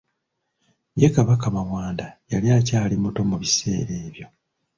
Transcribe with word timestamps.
Ye 1.01 1.09
Kabaka 1.15 1.47
Mawanda 1.57 2.05
yali 2.31 2.47
akyali 2.57 2.95
muto 3.03 3.21
mu 3.29 3.35
biseera 3.41 3.93
ebyo. 4.05 4.25